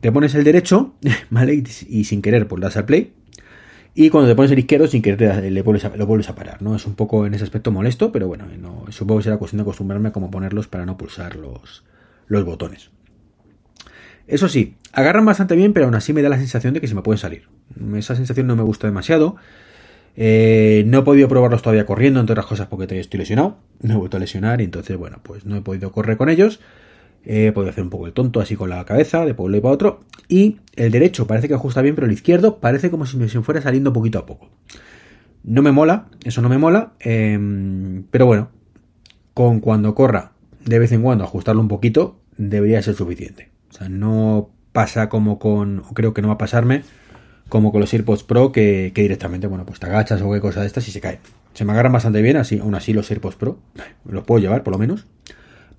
te 0.00 0.12
pones 0.12 0.34
el 0.34 0.44
derecho, 0.44 0.94
¿vale? 1.30 1.62
Y, 1.88 2.04
sin 2.04 2.22
querer 2.22 2.48
pues 2.48 2.60
das 2.60 2.76
al 2.76 2.84
play. 2.84 3.12
Y 3.96 4.10
cuando 4.10 4.28
te 4.28 4.34
pones 4.34 4.50
el 4.50 4.58
izquierdo, 4.58 4.88
sin 4.88 5.02
querer 5.02 5.52
le 5.52 5.62
vuelves 5.62 5.88
lo 5.96 6.06
vuelves 6.06 6.28
a 6.28 6.34
parar, 6.34 6.62
¿no? 6.62 6.74
Es 6.74 6.84
un 6.84 6.94
poco 6.94 7.26
en 7.26 7.34
ese 7.34 7.44
aspecto 7.44 7.70
molesto, 7.70 8.10
pero 8.10 8.26
bueno, 8.26 8.46
no, 8.60 8.86
supongo 8.90 9.20
que 9.20 9.24
será 9.24 9.36
cuestión 9.36 9.58
de 9.58 9.62
acostumbrarme 9.62 10.08
a 10.08 10.12
cómo 10.12 10.32
ponerlos 10.32 10.66
para 10.66 10.84
no 10.84 10.96
pulsar 10.96 11.36
los, 11.36 11.84
los 12.26 12.44
botones. 12.44 12.90
Eso 14.26 14.48
sí, 14.48 14.76
agarran 14.92 15.24
bastante 15.24 15.54
bien, 15.54 15.72
pero 15.72 15.86
aún 15.86 15.94
así 15.94 16.12
me 16.12 16.22
da 16.22 16.28
la 16.28 16.38
sensación 16.38 16.74
de 16.74 16.80
que 16.80 16.88
se 16.88 16.94
me 16.94 17.02
pueden 17.02 17.18
salir. 17.18 17.48
Esa 17.96 18.16
sensación 18.16 18.46
no 18.46 18.56
me 18.56 18.62
gusta 18.62 18.86
demasiado. 18.86 19.36
Eh, 20.16 20.84
no 20.86 21.00
he 21.00 21.02
podido 21.02 21.28
probarlos 21.28 21.62
todavía 21.62 21.84
corriendo, 21.86 22.20
entre 22.20 22.32
otras 22.32 22.46
cosas 22.46 22.68
porque 22.68 22.98
estoy 22.98 23.18
lesionado. 23.18 23.58
Me 23.82 23.94
he 23.94 23.96
vuelto 23.96 24.16
a 24.16 24.20
lesionar 24.20 24.60
y 24.60 24.64
entonces, 24.64 24.96
bueno, 24.96 25.20
pues 25.22 25.44
no 25.44 25.56
he 25.56 25.60
podido 25.60 25.92
correr 25.92 26.16
con 26.16 26.28
ellos. 26.28 26.60
Eh, 27.26 27.52
puedo 27.54 27.68
hacer 27.68 27.82
un 27.82 27.90
poco 27.90 28.06
el 28.06 28.12
tonto 28.12 28.40
así 28.40 28.54
con 28.54 28.68
la 28.68 28.84
cabeza, 28.84 29.24
de 29.24 29.34
pueblo 29.34 29.56
y 29.56 29.60
para 29.60 29.74
otro. 29.74 30.00
Y 30.28 30.58
el 30.76 30.90
derecho 30.90 31.26
parece 31.26 31.48
que 31.48 31.54
ajusta 31.54 31.82
bien, 31.82 31.94
pero 31.94 32.06
el 32.06 32.12
izquierdo 32.12 32.58
parece 32.60 32.90
como 32.90 33.06
si 33.06 33.16
me 33.16 33.28
fuera 33.28 33.60
saliendo 33.60 33.92
poquito 33.92 34.18
a 34.18 34.26
poco. 34.26 34.50
No 35.42 35.62
me 35.62 35.72
mola, 35.72 36.06
eso 36.24 36.40
no 36.40 36.48
me 36.48 36.58
mola. 36.58 36.92
Em, 37.00 38.04
pero 38.10 38.26
bueno, 38.26 38.50
con 39.34 39.60
cuando 39.60 39.94
corra 39.94 40.33
de 40.64 40.78
vez 40.78 40.92
en 40.92 41.02
cuando 41.02 41.24
ajustarlo 41.24 41.60
un 41.60 41.68
poquito, 41.68 42.20
debería 42.36 42.82
ser 42.82 42.94
suficiente. 42.94 43.50
O 43.70 43.74
sea, 43.74 43.88
no 43.88 44.50
pasa 44.72 45.08
como 45.08 45.38
con, 45.38 45.82
creo 45.94 46.14
que 46.14 46.22
no 46.22 46.28
va 46.28 46.34
a 46.34 46.38
pasarme, 46.38 46.82
como 47.48 47.72
con 47.72 47.80
los 47.80 47.92
AirPods 47.92 48.24
Pro, 48.24 48.52
que, 48.52 48.92
directamente, 48.94 49.46
bueno, 49.46 49.66
pues 49.66 49.78
te 49.80 49.86
agachas 49.86 50.22
o 50.22 50.32
qué 50.32 50.40
cosa 50.40 50.60
de 50.60 50.66
estas 50.66 50.88
y 50.88 50.90
se 50.90 51.00
cae. 51.00 51.20
Se 51.52 51.64
me 51.64 51.72
agarran 51.72 51.92
bastante 51.92 52.22
bien, 52.22 52.36
así, 52.36 52.58
aún 52.58 52.74
así 52.74 52.92
los 52.92 53.10
AirPods 53.10 53.36
Pro, 53.36 53.58
los 54.04 54.24
puedo 54.24 54.40
llevar 54.40 54.62
por 54.62 54.72
lo 54.72 54.78
menos. 54.78 55.06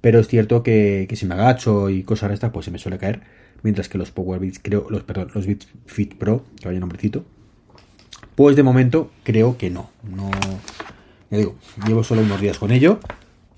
Pero 0.01 0.19
es 0.19 0.27
cierto 0.27 0.61
que, 0.61 1.07
si 1.15 1.25
me 1.25 1.33
agacho 1.33 1.89
y 1.89 2.03
cosas 2.03 2.29
de 2.29 2.35
estas, 2.35 2.51
pues 2.51 2.65
se 2.65 2.71
me 2.71 2.77
suele 2.77 2.97
caer. 2.97 3.21
Mientras 3.63 3.89
que 3.89 3.97
los 3.97 4.11
Power 4.11 4.39
Beats, 4.39 4.59
creo, 4.61 4.85
los, 4.89 5.03
perdón, 5.03 5.31
los 5.33 5.47
Beats 5.47 5.67
Fit 5.87 6.15
Pro, 6.15 6.45
que 6.61 6.67
vaya 6.67 6.79
nombrecito, 6.79 7.25
pues 8.35 8.55
de 8.55 8.63
momento 8.63 9.11
creo 9.23 9.57
que 9.57 9.71
no. 9.71 9.89
No. 10.03 10.29
Ya 11.31 11.37
digo, 11.39 11.55
llevo 11.87 12.03
solo 12.03 12.21
unos 12.21 12.39
días 12.39 12.59
con 12.59 12.71
ello, 12.71 12.99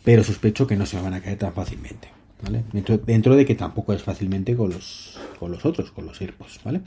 pero 0.08 0.24
sospecho 0.24 0.66
que 0.66 0.78
no 0.78 0.86
se 0.86 1.02
van 1.02 1.14
a 1.14 1.20
caer 1.20 1.38
tan 1.38 1.52
fácilmente. 1.52 2.08
¿Vale? 2.42 2.64
Dentro, 3.06 3.36
de 3.36 3.46
que 3.46 3.56
tampoco 3.56 3.92
es 3.92 4.02
fácilmente 4.02 4.56
con 4.56 4.70
los, 4.70 5.20
otros, 5.42 5.92
con 5.92 6.06
los 6.06 6.22
AirPods, 6.22 6.62
¿vale? 6.64 6.80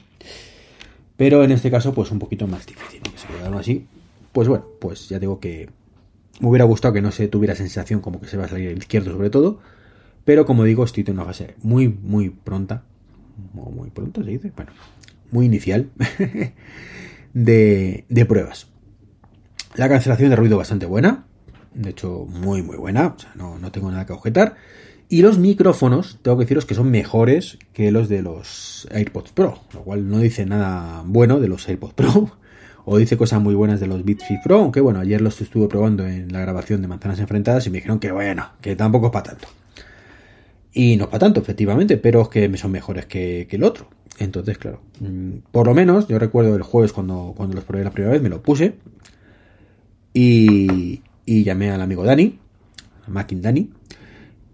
Pero 1.18 1.44
en 1.44 1.50
este 1.50 1.70
caso, 1.70 1.92
pues 1.92 2.10
un 2.12 2.18
poquito 2.18 2.46
más 2.46 2.64
difícil, 2.64 3.02
que 3.02 3.18
se 3.18 3.26
quedaron 3.26 3.58
así, 3.58 3.86
pues 4.32 4.48
bueno, 4.48 4.64
pues 4.80 5.10
ya 5.10 5.18
digo 5.18 5.38
que 5.38 5.68
me 6.40 6.48
hubiera 6.48 6.64
gustado 6.64 6.94
que 6.94 7.02
no 7.02 7.12
se 7.12 7.28
tuviera 7.28 7.54
sensación 7.54 8.00
como 8.00 8.22
que 8.22 8.26
se 8.26 8.38
va 8.38 8.46
a 8.46 8.48
salir 8.48 8.68
el 8.70 8.78
izquierdo 8.78 9.12
sobre 9.12 9.28
todo, 9.28 9.60
pero 10.24 10.46
como 10.46 10.64
digo, 10.64 10.82
estoy 10.84 11.04
en 11.06 11.12
una 11.12 11.26
fase 11.26 11.56
muy, 11.62 11.88
muy 11.88 12.30
pronta, 12.30 12.84
muy 13.52 13.90
pronto 13.90 14.24
se 14.24 14.30
dice, 14.30 14.50
bueno, 14.56 14.72
muy 15.30 15.44
inicial 15.44 15.90
de 17.34 18.26
pruebas. 18.26 18.68
La 19.74 19.90
cancelación 19.90 20.30
de 20.30 20.36
ruido 20.36 20.56
bastante 20.56 20.86
buena, 20.86 21.26
de 21.74 21.90
hecho 21.90 22.26
muy 22.28 22.62
muy 22.62 22.76
buena, 22.76 23.14
o 23.16 23.18
sea, 23.18 23.32
no, 23.34 23.58
no 23.58 23.70
tengo 23.72 23.90
nada 23.90 24.06
que 24.06 24.12
objetar. 24.12 24.56
Y 25.08 25.22
los 25.22 25.38
micrófonos, 25.38 26.20
tengo 26.22 26.38
que 26.38 26.44
deciros 26.44 26.66
que 26.66 26.74
son 26.76 26.88
mejores 26.90 27.58
que 27.72 27.90
los 27.90 28.08
de 28.08 28.22
los 28.22 28.86
AirPods 28.92 29.32
Pro, 29.32 29.58
lo 29.74 29.82
cual 29.82 30.08
no 30.08 30.18
dice 30.18 30.46
nada 30.46 31.02
bueno 31.04 31.40
de 31.40 31.48
los 31.48 31.68
AirPods 31.68 31.94
Pro, 31.94 32.30
o 32.84 32.96
dice 32.96 33.16
cosas 33.16 33.40
muy 33.40 33.54
buenas 33.54 33.80
de 33.80 33.88
los 33.88 34.04
Beats 34.04 34.24
Pro, 34.44 34.60
aunque 34.60 34.80
bueno, 34.80 35.00
ayer 35.00 35.20
los 35.20 35.40
estuve 35.40 35.66
probando 35.66 36.06
en 36.06 36.32
la 36.32 36.40
grabación 36.40 36.80
de 36.80 36.88
Manzanas 36.88 37.18
Enfrentadas 37.18 37.66
y 37.66 37.70
me 37.70 37.78
dijeron 37.78 37.98
que 37.98 38.12
bueno, 38.12 38.50
que 38.60 38.76
tampoco 38.76 39.06
es 39.06 39.12
para 39.12 39.30
tanto. 39.30 39.48
Y 40.72 40.96
no 40.96 41.04
es 41.04 41.10
para 41.10 41.18
tanto, 41.18 41.40
efectivamente, 41.40 41.96
pero 41.96 42.22
es 42.22 42.28
que 42.28 42.56
son 42.56 42.70
mejores 42.70 43.06
que, 43.06 43.48
el 43.50 43.64
otro. 43.64 43.88
Entonces, 44.18 44.58
claro, 44.58 44.80
mm, 45.00 45.38
por 45.50 45.66
lo 45.66 45.74
menos, 45.74 46.06
yo 46.06 46.20
recuerdo 46.20 46.54
el 46.54 46.62
jueves 46.62 46.92
cuando, 46.92 47.32
cuando 47.36 47.56
los 47.56 47.64
probé 47.64 47.82
la 47.82 47.90
primera 47.90 48.12
vez, 48.12 48.22
me 48.22 48.28
lo 48.28 48.42
puse 48.42 48.76
y, 50.12 51.02
y 51.24 51.44
llamé 51.44 51.70
al 51.70 51.80
amigo 51.80 52.04
Dani, 52.04 52.38
a 53.06 53.10
Mackin 53.10 53.42
Dani, 53.42 53.70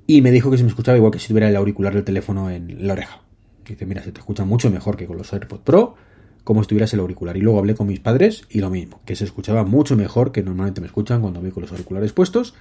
y 0.07 0.23
me 0.23 0.31
dijo 0.31 0.51
que 0.51 0.57
se 0.57 0.63
me 0.63 0.69
escuchaba 0.69 0.97
igual 0.97 1.13
que 1.13 1.19
si 1.19 1.29
tuviera 1.29 1.49
el 1.49 1.57
auricular 1.57 1.95
del 1.95 2.05
teléfono 2.05 2.51
en 2.51 2.87
la 2.87 2.93
oreja. 2.93 3.21
Dice, 3.67 3.87
mira, 3.87 4.03
se 4.03 4.13
te 4.13 4.21
escucha 4.21 4.45
mucho 4.45 4.71
mejor 4.71 4.97
que 4.97 5.07
con 5.07 5.17
los 5.17 5.33
AirPods 5.33 5.63
Pro, 5.63 5.97
como 6.45 6.63
si 6.63 6.69
tuvieras 6.69 6.95
el 6.95 7.01
auricular. 7.01 7.37
Y 7.37 7.41
luego 7.41 7.59
hablé 7.59 7.75
con 7.75 7.89
mis 7.89 7.99
padres 7.99 8.45
y 8.49 8.61
lo 8.61 8.71
mismo, 8.71 9.01
que 9.05 9.17
se 9.17 9.25
escuchaba 9.25 9.65
mucho 9.65 9.97
mejor 9.97 10.31
que 10.31 10.45
normalmente 10.45 10.81
me 10.81 10.87
escuchan 10.87 11.21
cuando 11.21 11.41
voy 11.41 11.51
con 11.51 11.63
los 11.63 11.73
auriculares 11.73 12.13
puestos, 12.13 12.55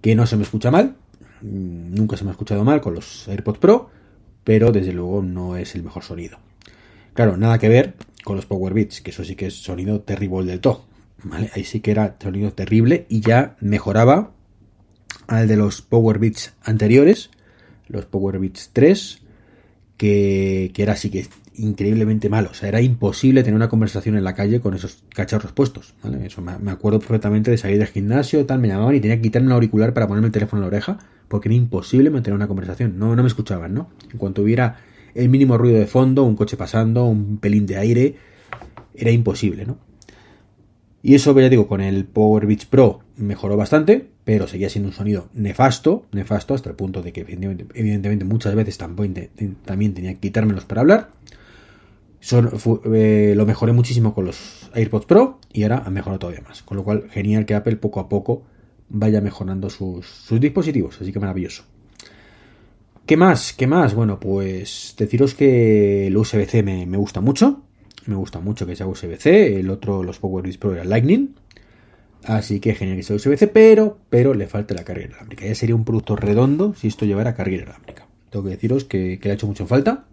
que 0.00 0.16
no 0.16 0.26
se 0.26 0.36
me 0.36 0.42
escucha 0.42 0.72
mal, 0.72 0.96
mm, 1.42 1.94
nunca 1.94 2.16
se 2.16 2.24
me 2.24 2.30
ha 2.30 2.32
escuchado 2.32 2.64
mal 2.64 2.80
con 2.80 2.94
los 2.94 3.28
AirPods 3.28 3.58
Pro, 3.58 3.90
pero 4.42 4.72
desde 4.72 4.92
luego 4.92 5.22
no 5.22 5.56
es 5.56 5.76
el 5.76 5.84
mejor 5.84 6.02
sonido. 6.02 6.38
Claro, 7.14 7.36
nada 7.36 7.58
que 7.58 7.68
ver 7.68 7.94
con 8.24 8.34
los 8.34 8.46
Power 8.46 8.74
Beats, 8.74 9.00
que 9.00 9.10
eso 9.10 9.22
sí 9.24 9.36
que 9.36 9.46
es 9.46 9.62
sonido 9.62 10.00
terrible 10.00 10.50
del 10.50 10.60
todo. 10.60 10.89
Ahí 11.52 11.64
sí 11.64 11.80
que 11.80 11.90
era 11.90 12.16
sonido 12.20 12.52
terrible 12.52 13.06
y 13.08 13.20
ya 13.20 13.56
mejoraba 13.60 14.32
al 15.26 15.48
de 15.48 15.56
los 15.56 15.82
Power 15.82 16.18
Beats 16.18 16.54
anteriores, 16.62 17.30
los 17.88 18.06
Power 18.06 18.38
Beats 18.38 18.70
3, 18.72 19.22
que, 19.96 20.72
era 20.76 20.94
así 20.94 21.10
que 21.10 21.26
increíblemente 21.54 22.28
malo. 22.28 22.48
O 22.50 22.54
sea, 22.54 22.68
era 22.68 22.80
imposible 22.80 23.42
tener 23.42 23.56
una 23.56 23.68
conversación 23.68 24.16
en 24.16 24.24
la 24.24 24.34
calle 24.34 24.60
con 24.60 24.74
esos 24.74 25.04
cacharros 25.10 25.52
puestos. 25.52 25.94
Eso 26.24 26.40
me, 26.40 26.70
acuerdo 26.70 26.98
perfectamente 26.98 27.50
de 27.50 27.58
salir 27.58 27.78
del 27.78 27.88
gimnasio, 27.88 28.46
tal, 28.46 28.60
me 28.60 28.68
llamaban 28.68 28.94
y 28.94 29.00
tenía 29.00 29.16
que 29.16 29.22
quitarme 29.22 29.48
el 29.48 29.52
auricular 29.52 29.92
para 29.92 30.08
ponerme 30.08 30.26
el 30.26 30.32
teléfono 30.32 30.60
en 30.60 30.62
la 30.62 30.68
oreja, 30.68 30.98
porque 31.28 31.48
era 31.48 31.56
imposible 31.56 32.10
mantener 32.10 32.34
una 32.34 32.48
conversación. 32.48 32.98
No, 32.98 33.14
no 33.14 33.22
me 33.22 33.28
escuchaban, 33.28 33.74
¿no? 33.74 33.90
En 34.10 34.18
cuanto 34.18 34.42
hubiera 34.42 34.78
el 35.14 35.28
mínimo 35.28 35.58
ruido 35.58 35.78
de 35.78 35.86
fondo, 35.86 36.24
un 36.24 36.36
coche 36.36 36.56
pasando, 36.56 37.04
un 37.04 37.38
pelín 37.38 37.66
de 37.66 37.76
aire, 37.76 38.16
era 38.94 39.10
imposible, 39.10 39.66
¿no? 39.66 39.89
Y 41.02 41.14
eso, 41.14 41.38
ya 41.38 41.48
digo, 41.48 41.66
con 41.66 41.80
el 41.80 42.04
Power 42.04 42.46
Beats 42.46 42.66
Pro 42.66 43.00
mejoró 43.16 43.56
bastante, 43.56 44.06
pero 44.24 44.46
seguía 44.46 44.68
siendo 44.68 44.90
un 44.90 44.94
sonido 44.94 45.28
nefasto, 45.32 46.04
nefasto 46.12 46.54
hasta 46.54 46.68
el 46.68 46.76
punto 46.76 47.02
de 47.02 47.12
que 47.12 47.20
evidentemente, 47.22 48.24
muchas 48.24 48.54
veces 48.54 48.76
también, 48.76 49.14
tenía 49.14 50.14
que 50.14 50.20
quitármelos 50.20 50.66
para 50.66 50.82
hablar. 50.82 51.10
Eh, 52.92 53.32
lo 53.34 53.46
mejoré 53.46 53.72
muchísimo 53.72 54.14
con 54.14 54.26
los 54.26 54.70
AirPods 54.74 55.06
Pro 55.06 55.38
y 55.50 55.62
ahora 55.62 55.82
ha 55.86 55.90
mejorado 55.90 56.18
todavía 56.18 56.42
más. 56.46 56.62
Con 56.62 56.76
lo 56.76 56.84
cual, 56.84 57.08
genial 57.10 57.46
que 57.46 57.54
Apple 57.54 57.76
poco 57.76 58.00
a 58.00 58.08
poco 58.08 58.42
vaya 58.90 59.22
mejorando 59.22 59.70
sus, 59.70 60.28
dispositivos, 60.38 61.00
así 61.00 61.12
que 61.12 61.20
maravilloso. 61.20 61.64
¿Qué 63.06 63.16
más? 63.16 63.54
¿Qué 63.54 63.66
más? 63.66 63.94
Bueno, 63.94 64.20
pues 64.20 64.94
deciros 64.98 65.34
que 65.34 66.08
el 66.08 66.16
USB-C 66.16 66.62
me, 66.62 66.84
me 66.84 66.98
gusta 66.98 67.22
mucho 67.22 67.62
me 68.10 68.16
gusta 68.16 68.40
mucho 68.40 68.66
que 68.66 68.76
sea 68.76 68.86
USB-C, 68.86 69.60
el 69.60 69.70
otro, 69.70 70.02
los 70.02 70.18
PowerBeats 70.18 70.58
Pro 70.58 70.74
era 70.74 70.84
Lightning, 70.84 71.34
así 72.24 72.60
que 72.60 72.74
genial 72.74 72.98
que 72.98 73.02
sea 73.02 73.16
USB-C, 73.16 73.48
pero, 73.48 73.98
pero 74.10 74.34
le 74.34 74.46
falta 74.46 74.74
la 74.74 74.84
carga 74.84 75.04
inalámbrica. 75.04 75.46
Ya 75.46 75.54
sería 75.54 75.74
un 75.74 75.84
producto 75.84 76.16
redondo 76.16 76.74
si 76.74 76.88
esto 76.88 77.06
llevara 77.06 77.34
carga 77.34 77.56
inalámbrica. 77.56 78.06
Tengo 78.30 78.44
que 78.44 78.50
deciros 78.50 78.84
que, 78.84 79.18
le 79.22 79.30
ha 79.30 79.34
hecho 79.34 79.46
mucho 79.46 79.66
falta, 79.66 80.04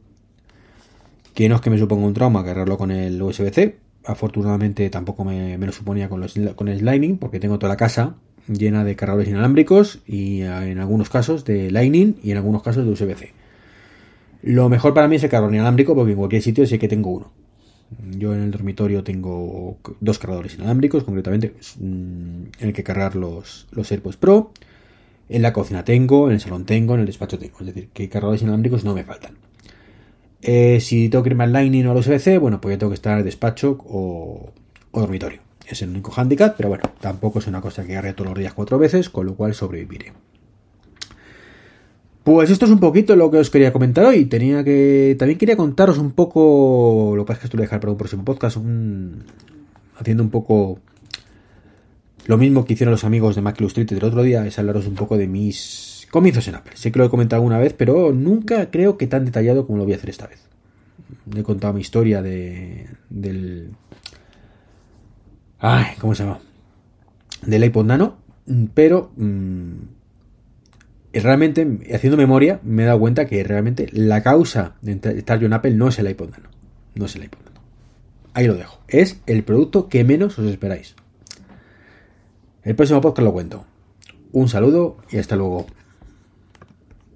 que 1.33 1.49
no 1.49 1.55
es 1.55 1.61
que 1.61 1.69
me 1.69 1.77
suponga 1.77 2.07
un 2.07 2.13
trauma 2.13 2.45
cargarlo 2.45 2.77
con 2.77 2.91
el 2.91 3.21
USB-C, 3.21 3.77
afortunadamente 4.05 4.89
tampoco 4.89 5.25
me, 5.25 5.57
lo 5.57 5.71
suponía 5.71 6.07
con, 6.07 6.25
con 6.55 6.67
el 6.67 6.85
Lightning, 6.85 7.17
porque 7.17 7.39
tengo 7.39 7.59
toda 7.59 7.73
la 7.73 7.77
casa 7.77 8.15
llena 8.47 8.83
de 8.83 8.95
cargadores 8.95 9.29
inalámbricos 9.29 9.99
y 10.05 10.41
en 10.41 10.79
algunos 10.79 11.09
casos 11.09 11.43
de 11.45 11.69
Lightning 11.69 12.15
y 12.23 12.31
en 12.31 12.37
algunos 12.37 12.63
casos 12.63 12.85
de 12.85 12.91
USB-C. 12.91 13.33
Lo 14.43 14.69
mejor 14.69 14.93
para 14.93 15.07
mí 15.07 15.15
es 15.17 15.23
el 15.23 15.29
cargador 15.29 15.53
inalámbrico 15.53 15.95
porque 15.95 16.11
en 16.11 16.17
cualquier 16.17 16.41
sitio 16.41 16.65
sé 16.65 16.79
que 16.79 16.87
tengo 16.87 17.11
uno. 17.11 17.31
Yo 18.17 18.33
en 18.33 18.41
el 18.41 18.51
dormitorio 18.51 19.03
tengo 19.03 19.77
dos 20.01 20.19
cargadores 20.19 20.55
inalámbricos, 20.55 21.03
concretamente 21.03 21.53
mm, 21.79 22.43
en 22.59 22.67
el 22.67 22.73
que 22.73 22.83
cargar 22.83 23.15
los, 23.15 23.67
los 23.71 23.91
AirPods 23.91 24.17
Pro. 24.17 24.51
En 25.29 25.41
la 25.41 25.53
cocina 25.53 25.83
tengo, 25.83 26.27
en 26.27 26.33
el 26.33 26.39
salón 26.39 26.65
tengo, 26.65 26.95
en 26.95 27.01
el 27.01 27.05
despacho 27.05 27.37
tengo. 27.39 27.57
Es 27.59 27.67
decir, 27.67 27.89
que 27.93 28.09
cargadores 28.09 28.41
inalámbricos 28.41 28.83
no 28.83 28.93
me 28.93 29.03
faltan. 29.03 29.37
Eh, 30.41 30.79
si 30.79 31.09
tengo 31.09 31.23
que 31.23 31.31
irme 31.31 31.43
al 31.43 31.51
Lightning 31.51 31.85
o 31.87 31.91
al 31.91 31.97
USB-C, 31.97 32.37
bueno, 32.37 32.61
pues 32.61 32.75
ya 32.75 32.79
tengo 32.79 32.91
que 32.91 32.95
estar 32.95 33.13
en 33.13 33.19
el 33.19 33.25
despacho 33.25 33.77
o, 33.85 34.51
dormitorio. 34.93 35.41
Es 35.67 35.81
el 35.81 35.89
único 35.89 36.11
handicap, 36.15 36.55
pero 36.55 36.69
bueno, 36.69 36.85
tampoco 37.01 37.39
es 37.39 37.47
una 37.47 37.61
cosa 37.61 37.85
que 37.85 37.93
agarre 37.93 38.13
todos 38.13 38.29
los 38.29 38.39
días 38.39 38.53
cuatro 38.53 38.77
veces, 38.77 39.09
con 39.09 39.25
lo 39.25 39.35
cual 39.35 39.53
sobreviviré. 39.53 40.13
Pues 42.27 42.49
esto 42.49 42.65
es 42.65 42.71
un 42.71 42.81
poquito 42.81 43.15
lo 43.15 43.31
que 43.31 43.37
os 43.37 43.49
quería 43.49 43.71
comentar 43.71 44.03
hoy. 44.03 44.25
Tenía 44.25 44.61
que. 44.61 45.15
También 45.17 45.37
quería 45.39 45.55
contaros 45.55 45.97
un 45.97 46.11
poco. 46.11 47.13
Lo 47.15 47.23
que 47.23 47.31
es 47.31 47.39
que 47.39 47.45
esto 47.45 47.55
lo 47.55 47.61
voy 47.61 47.63
a 47.63 47.67
dejar 47.67 47.79
para 47.79 47.91
un 47.91 47.97
próximo 47.97 48.25
podcast. 48.25 48.57
haciendo 49.97 50.23
un 50.23 50.29
poco. 50.29 50.77
Lo 52.25 52.37
mismo 52.37 52.65
que 52.65 52.73
hicieron 52.73 52.91
los 52.91 53.05
amigos 53.05 53.37
de 53.37 53.41
Mac 53.41 53.61
Street 53.61 53.89
el 53.93 54.03
otro 54.03 54.23
día. 54.23 54.45
Es 54.45 54.59
hablaros 54.59 54.87
un 54.87 54.95
poco 54.95 55.15
de 55.15 55.25
mis 55.25 56.05
comienzos 56.11 56.45
en 56.49 56.55
Apple. 56.55 56.73
Sé 56.75 56.91
que 56.91 56.99
lo 56.99 57.05
he 57.05 57.09
comentado 57.09 57.41
alguna 57.41 57.59
vez, 57.59 57.71
pero 57.71 58.11
nunca 58.11 58.71
creo 58.71 58.97
que 58.97 59.07
tan 59.07 59.23
detallado 59.23 59.65
como 59.65 59.77
lo 59.77 59.85
voy 59.85 59.93
a 59.93 59.95
hacer 59.95 60.09
esta 60.09 60.27
vez. 60.27 60.41
He 61.33 61.43
contado 61.43 61.71
mi 61.71 61.79
historia 61.79 62.21
de. 62.21 62.89
del. 63.09 63.69
Ay, 65.59 65.95
¿cómo 65.97 66.13
se 66.13 66.25
llama? 66.25 66.41
Del 67.43 67.63
iPod 67.63 67.85
Nano. 67.85 68.17
Pero. 68.73 69.11
Mm, 69.15 69.96
realmente, 71.19 71.67
haciendo 71.93 72.17
memoria, 72.17 72.59
me 72.63 72.83
he 72.83 72.85
dado 72.85 72.99
cuenta 72.99 73.25
que 73.25 73.43
realmente 73.43 73.87
la 73.91 74.23
causa 74.23 74.75
de 74.81 74.99
estar 75.17 75.39
yo 75.39 75.47
en 75.47 75.53
Apple 75.53 75.71
no 75.71 75.87
es 75.87 75.99
el 75.99 76.09
iPod 76.09 76.31
Nano. 76.31 76.49
No 76.95 77.05
es 77.05 77.15
el 77.15 77.23
iPod 77.23 77.39
Nano. 77.45 77.61
Ahí 78.33 78.47
lo 78.47 78.55
dejo. 78.55 78.79
Es 78.87 79.21
el 79.25 79.43
producto 79.43 79.89
que 79.89 80.03
menos 80.03 80.37
os 80.37 80.45
esperáis. 80.45 80.95
El 82.63 82.75
próximo 82.75 83.01
podcast 83.01 83.25
lo 83.25 83.33
cuento. 83.33 83.65
Un 84.33 84.49
saludo 84.49 84.97
y 85.09 85.17
hasta 85.17 85.35
luego. 85.35 85.67